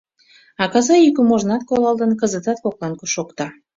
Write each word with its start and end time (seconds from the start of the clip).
А 0.61 0.63
каза 0.73 0.95
йӱкым 0.97 1.29
ожнат 1.35 1.61
колалтын, 1.69 2.11
кызытат 2.19 2.57
коклан 2.63 2.93
шокта. 3.13 3.47